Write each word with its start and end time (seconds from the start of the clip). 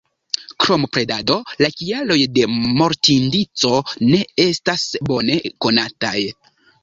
Krom 0.63 0.85
predado 0.95 1.35
la 1.65 1.69
kialoj 1.81 2.17
de 2.37 2.47
mortindico 2.79 3.73
ne 4.13 4.23
estas 4.49 4.87
bone 5.11 5.37
konataj. 5.67 6.17